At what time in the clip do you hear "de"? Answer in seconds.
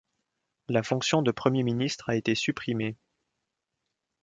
1.21-1.29